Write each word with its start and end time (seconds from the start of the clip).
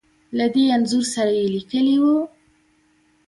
له 0.37 0.45
دې 0.53 0.63
انځور 0.75 1.05
سره 1.13 1.31
يې 1.39 1.45
ليکلې 1.55 1.95
وو. 2.01 2.17